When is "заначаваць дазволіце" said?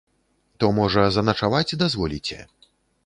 1.17-2.39